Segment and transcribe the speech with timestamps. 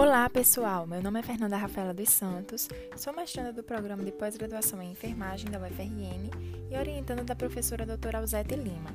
[0.00, 0.86] Olá, pessoal.
[0.86, 5.50] Meu nome é Fernanda Rafaela dos Santos, sou mestranda do programa de pós-graduação em enfermagem
[5.50, 6.30] da UFRN
[6.70, 8.88] e orientanda da professora doutora Alzete Lima.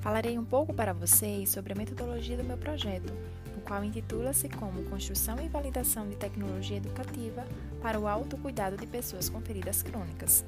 [0.00, 3.12] Falarei um pouco para vocês sobre a metodologia do meu projeto,
[3.56, 7.44] o qual intitula-se como Construção e Validação de Tecnologia Educativa
[7.82, 10.44] para o Autocuidado de Pessoas com Feridas Crônicas.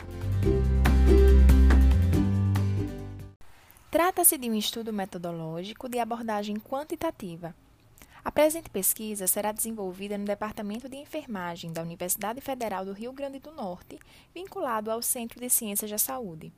[3.90, 7.52] Trata-se de um estudo metodológico de abordagem quantitativa
[8.26, 13.38] a presente pesquisa será desenvolvida no Departamento de Enfermagem da Universidade Federal do Rio Grande
[13.38, 14.00] do Norte,
[14.34, 16.52] vinculado ao Centro de Ciências da Saúde.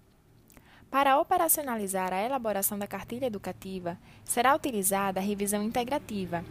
[0.91, 6.43] Para operacionalizar a elaboração da cartilha educativa, será utilizada a revisão integrativa.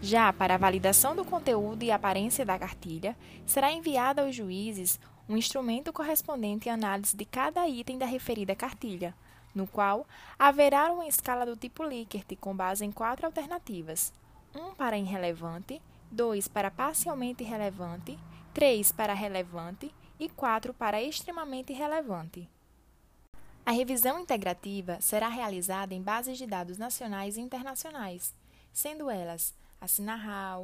[0.00, 5.36] Já para a validação do conteúdo e aparência da cartilha, será enviada aos juízes um
[5.36, 9.14] instrumento correspondente à análise de cada item da referida cartilha,
[9.54, 10.06] no qual
[10.38, 14.14] haverá uma escala do tipo Likert com base em quatro alternativas:
[14.54, 18.18] 1 para irrelevante, 2 para parcialmente relevante,
[18.52, 22.48] 3 para relevante e 4 para extremamente relevante.
[23.64, 28.34] A revisão integrativa será realizada em bases de dados nacionais e internacionais,
[28.72, 29.86] sendo elas a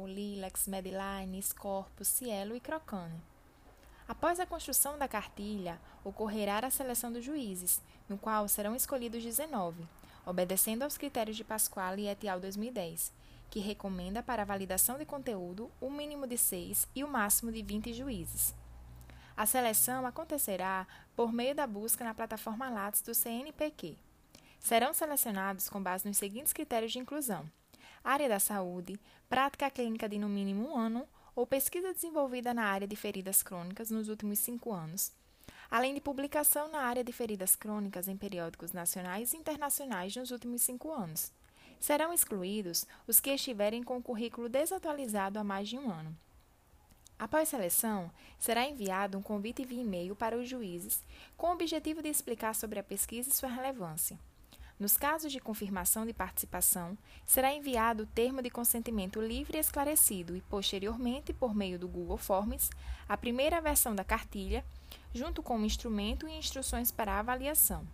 [0.07, 3.19] Lilacs, Medline, Corpus, Cielo e Crocane.
[4.07, 9.83] Após a construção da cartilha, ocorrerá a seleção dos juízes, no qual serão escolhidos 19,
[10.25, 12.39] obedecendo aos critérios de Pasquale e et al.
[12.39, 13.11] 2010,
[13.49, 17.93] que recomenda para validação de conteúdo o mínimo de 6 e o máximo de 20
[17.93, 18.53] juízes.
[19.35, 23.97] A seleção acontecerá por meio da busca na plataforma Lattes do CNPq.
[24.59, 27.49] Serão selecionados com base nos seguintes critérios de inclusão:
[28.03, 32.87] área da saúde, prática clínica de no mínimo um ano ou pesquisa desenvolvida na área
[32.87, 35.13] de feridas crônicas nos últimos cinco anos,
[35.71, 40.61] além de publicação na área de feridas crônicas em periódicos nacionais e internacionais nos últimos
[40.61, 41.31] cinco anos.
[41.79, 46.15] Serão excluídos os que estiverem com o currículo desatualizado há mais de um ano.
[47.17, 51.03] Após seleção, será enviado um convite via e-mail para os juízes
[51.35, 54.17] com o objetivo de explicar sobre a pesquisa e sua relevância.
[54.79, 60.37] Nos casos de confirmação de participação, será enviado o termo de consentimento livre e esclarecido
[60.37, 62.69] e, posteriormente, por meio do Google Forms,
[63.07, 64.63] a primeira versão da cartilha,
[65.13, 67.85] junto com o instrumento e instruções para avaliação.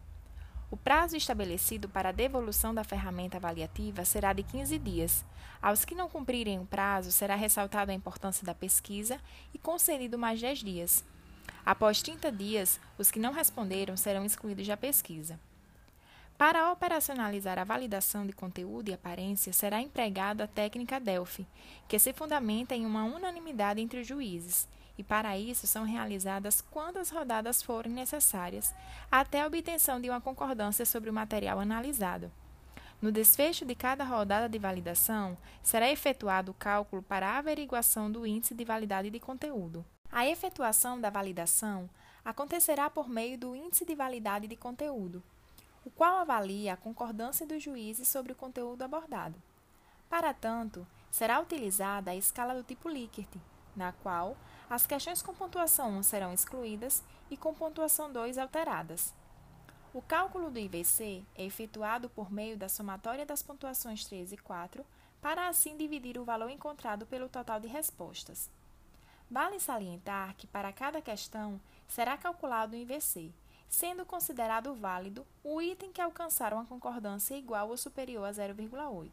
[0.72, 5.24] O prazo estabelecido para a devolução da ferramenta avaliativa será de 15 dias.
[5.62, 9.20] Aos que não cumprirem o prazo, será ressaltada a importância da pesquisa
[9.54, 11.04] e concedido mais 10 dias.
[11.64, 15.40] Após 30 dias, os que não responderam serão excluídos da pesquisa.
[16.38, 21.48] Para operacionalizar a validação de conteúdo e aparência, será empregada a técnica Delphi,
[21.88, 27.09] que se fundamenta em uma unanimidade entre os juízes e para isso são realizadas quantas
[27.09, 28.73] rodadas forem necessárias,
[29.11, 32.31] até a obtenção de uma concordância sobre o material analisado.
[33.01, 38.25] No desfecho de cada rodada de validação, será efetuado o cálculo para a averiguação do
[38.25, 39.85] índice de validade de conteúdo.
[40.11, 41.89] A efetuação da validação
[42.23, 45.22] acontecerá por meio do índice de validade de conteúdo,
[45.83, 49.35] o qual avalia a concordância dos juízes sobre o conteúdo abordado.
[50.09, 53.29] Para tanto, será utilizada a escala do tipo Likert,
[53.75, 54.35] na qual
[54.70, 59.14] as questões com pontuação 1 serão excluídas e com pontuação 2 alteradas.
[59.94, 64.86] O cálculo do IVC é efetuado por meio da somatória das pontuações 3 e 4,
[65.22, 68.50] para assim dividir o valor encontrado pelo total de respostas.
[69.30, 73.31] Vale salientar que para cada questão será calculado o IVC,
[73.70, 79.12] sendo considerado válido o item que alcançar uma concordância igual ou superior a 0,8.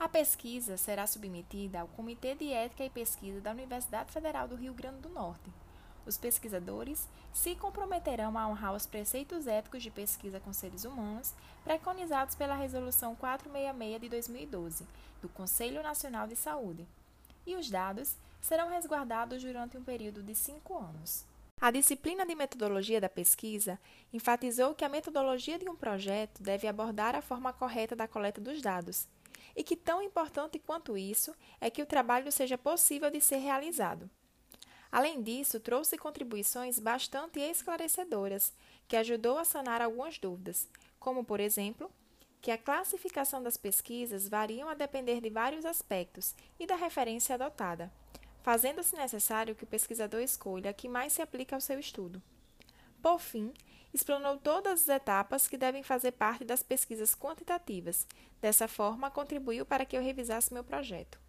[0.00, 4.72] A pesquisa será submetida ao Comitê de Ética e Pesquisa da Universidade Federal do Rio
[4.72, 5.52] Grande do Norte.
[6.06, 12.34] Os pesquisadores se comprometerão a honrar os preceitos éticos de pesquisa com seres humanos preconizados
[12.34, 14.86] pela Resolução 466 de 2012
[15.20, 16.88] do Conselho Nacional de Saúde,
[17.46, 21.26] e os dados serão resguardados durante um período de cinco anos.
[21.60, 23.78] A disciplina de metodologia da pesquisa
[24.14, 28.62] enfatizou que a metodologia de um projeto deve abordar a forma correta da coleta dos
[28.62, 29.06] dados
[29.56, 34.08] e que tão importante quanto isso é que o trabalho seja possível de ser realizado.
[34.90, 38.52] Além disso, trouxe contribuições bastante esclarecedoras,
[38.88, 40.68] que ajudou a sanar algumas dúvidas,
[40.98, 41.90] como, por exemplo,
[42.40, 47.92] que a classificação das pesquisas variam a depender de vários aspectos e da referência adotada,
[48.42, 52.20] fazendo-se necessário que o pesquisador escolha a que mais se aplica ao seu estudo.
[53.02, 53.52] Por fim,
[53.92, 58.06] explanou todas as etapas que devem fazer parte das pesquisas quantitativas.
[58.40, 61.19] Dessa forma, contribuiu para que eu revisasse meu projeto.